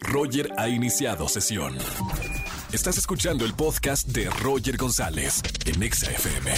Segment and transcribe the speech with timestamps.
[0.00, 1.76] Roger ha iniciado sesión.
[2.72, 6.52] Estás escuchando el podcast de Roger González en Exa FM.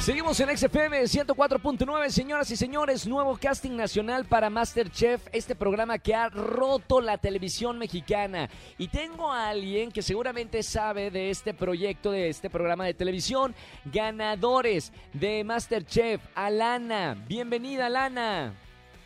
[0.00, 6.14] Seguimos en XFM 104.9, señoras y señores, nuevo casting nacional para Masterchef, este programa que
[6.14, 8.50] ha roto la televisión mexicana.
[8.76, 13.54] Y tengo a alguien que seguramente sabe de este proyecto, de este programa de televisión,
[13.86, 17.16] ganadores de Masterchef, Alana.
[17.26, 18.52] Bienvenida, Alana.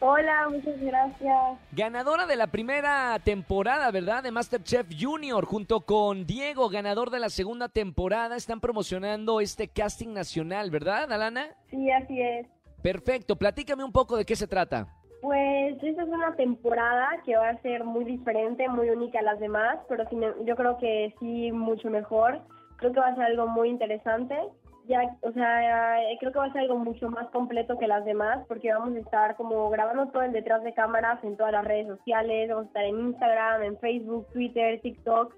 [0.00, 1.58] Hola, muchas gracias.
[1.72, 4.22] Ganadora de la primera temporada, ¿verdad?
[4.22, 8.36] De Masterchef Junior, junto con Diego, ganador de la segunda temporada.
[8.36, 11.48] Están promocionando este casting nacional, ¿verdad, Alana?
[11.70, 12.46] Sí, así es.
[12.80, 14.86] Perfecto, platícame un poco de qué se trata.
[15.20, 19.40] Pues esta es una temporada que va a ser muy diferente, muy única a las
[19.40, 20.04] demás, pero
[20.44, 22.40] yo creo que sí mucho mejor.
[22.76, 24.36] Creo que va a ser algo muy interesante
[24.88, 28.44] ya, o sea, creo que va a ser algo mucho más completo que las demás
[28.48, 31.86] porque vamos a estar como grabando todo el detrás de cámaras en todas las redes
[31.86, 35.34] sociales, vamos a estar en Instagram, en Facebook, Twitter, TikTok.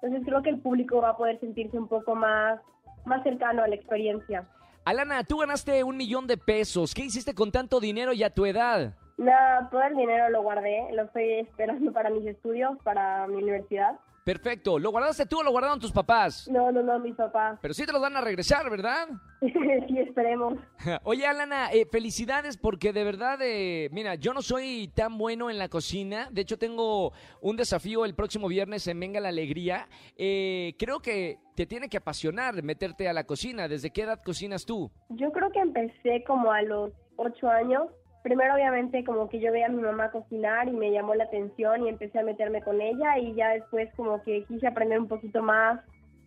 [0.00, 2.60] Entonces creo que el público va a poder sentirse un poco más,
[3.04, 4.46] más cercano a la experiencia.
[4.84, 6.94] Alana, tú ganaste un millón de pesos.
[6.94, 8.94] ¿Qué hiciste con tanto dinero y a tu edad?
[9.16, 13.98] Nada, todo el dinero lo guardé, lo estoy esperando para mis estudios, para mi universidad.
[14.24, 14.78] Perfecto.
[14.78, 16.48] ¿Lo guardaste tú o lo guardaron tus papás?
[16.50, 17.58] No, no, no, mis papás.
[17.60, 19.06] Pero sí te los van a regresar, ¿verdad?
[19.40, 20.54] sí, esperemos.
[21.04, 25.58] Oye, Alana, eh, felicidades porque de verdad, eh, mira, yo no soy tan bueno en
[25.58, 26.28] la cocina.
[26.30, 29.88] De hecho, tengo un desafío el próximo viernes en Venga la Alegría.
[30.16, 33.68] Eh, creo que te tiene que apasionar meterte a la cocina.
[33.68, 34.90] ¿Desde qué edad cocinas tú?
[35.10, 37.82] Yo creo que empecé como a los ocho años
[38.24, 41.84] primero obviamente como que yo veía a mi mamá cocinar y me llamó la atención
[41.84, 45.42] y empecé a meterme con ella y ya después como que quise aprender un poquito
[45.42, 45.78] más,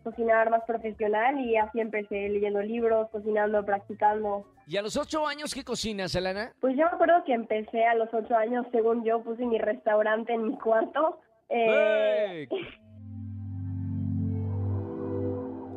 [0.04, 4.46] cocinar más profesional y así empecé leyendo libros, cocinando, practicando.
[4.68, 6.54] ¿Y a los ocho años qué cocinas, Elena?
[6.62, 10.34] Pues yo me acuerdo que empecé a los ocho años, según yo, puse mi restaurante
[10.34, 11.20] en mi cuarto.
[11.50, 12.48] Eh...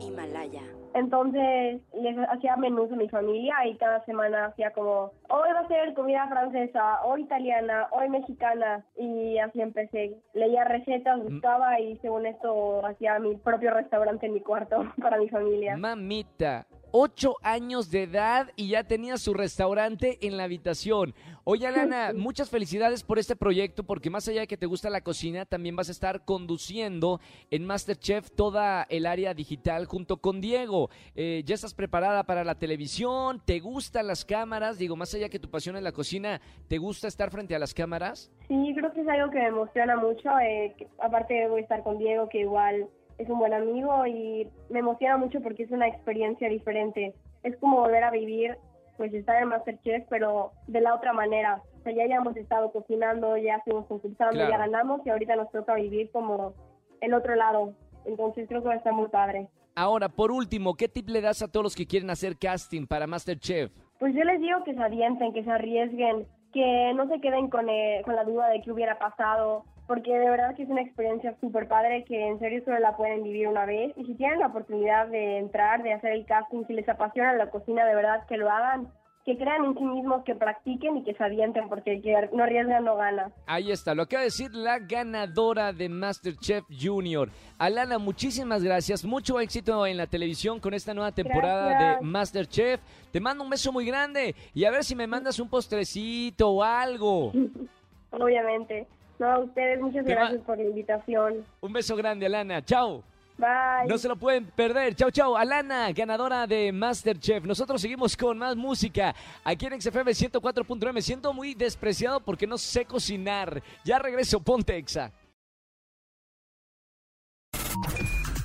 [0.00, 0.62] Himalaya.
[0.94, 5.68] Entonces les hacía menús a mi familia y cada semana hacía como, hoy va a
[5.68, 10.16] ser comida francesa, hoy italiana, hoy mexicana y así empecé.
[10.34, 11.28] Leía recetas, mm.
[11.28, 15.76] buscaba y según esto hacía mi propio restaurante en mi cuarto para mi familia.
[15.76, 21.14] Mamita, ocho años de edad y ya tenía su restaurante en la habitación.
[21.44, 25.00] Oye, Alana, muchas felicidades por este proyecto, porque más allá de que te gusta la
[25.00, 30.90] cocina, también vas a estar conduciendo en Masterchef toda el área digital junto con Diego.
[31.14, 33.40] Eh, ¿Ya estás preparada para la televisión?
[33.44, 34.78] ¿Te gustan las cámaras?
[34.78, 37.58] Digo, más allá de que tu pasión es la cocina, ¿te gusta estar frente a
[37.58, 38.30] las cámaras?
[38.48, 40.30] Sí, creo que es algo que me emociona mucho.
[40.40, 42.88] Eh, aparte voy a estar con Diego, que igual
[43.20, 47.14] es un buen amigo y me emociona mucho porque es una experiencia diferente.
[47.42, 48.56] Es como volver a vivir,
[48.96, 51.62] pues estar en Masterchef, pero de la otra manera.
[51.78, 55.74] O sea, ya habíamos estado cocinando, ya estuvimos concursando, ya ganamos y ahorita nos toca
[55.74, 56.54] vivir como
[57.02, 57.74] el otro lado.
[58.06, 59.48] Entonces creo que va a estar muy padre.
[59.74, 63.06] Ahora, por último, ¿qué tip le das a todos los que quieren hacer casting para
[63.06, 63.70] Masterchef?
[63.98, 67.68] Pues yo les digo que se avienten, que se arriesguen, que no se queden con,
[67.68, 71.34] eh, con la duda de qué hubiera pasado, porque de verdad que es una experiencia
[71.40, 73.92] súper padre que en serio solo la pueden vivir una vez.
[73.96, 77.50] Y si tienen la oportunidad de entrar, de hacer el casting, si les apasiona la
[77.50, 78.86] cocina, de verdad que lo hagan
[79.26, 82.44] que crean en sí mismos, que practiquen y que se avienten, porque el que no
[82.44, 83.32] arriesga no gana.
[83.46, 87.28] Ahí está, lo acaba de decir la ganadora de Masterchef Junior.
[87.58, 92.80] Alana, muchísimas gracias, mucho éxito en la televisión con esta nueva temporada de Masterchef.
[93.10, 96.62] Te mando un beso muy grande y a ver si me mandas un postrecito o
[96.62, 97.32] algo.
[98.12, 98.86] Obviamente.
[99.20, 101.44] No, a ustedes, muchas gracias por la invitación.
[101.60, 102.64] Un beso grande, Alana.
[102.64, 103.04] Chao.
[103.36, 103.86] Bye.
[103.86, 104.94] No se lo pueden perder.
[104.94, 105.36] Chao, chao.
[105.36, 107.44] Alana, ganadora de Masterchef.
[107.44, 109.14] Nosotros seguimos con más música.
[109.44, 113.62] Aquí en XFM 104.9 me siento muy despreciado porque no sé cocinar.
[113.84, 115.12] Ya regreso, ponte Exa.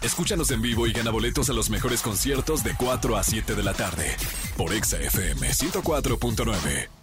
[0.03, 3.63] Escúchanos en vivo y gana boletos a los mejores conciertos de 4 a 7 de
[3.63, 4.13] la tarde
[4.57, 6.94] por Exa FM 104.9.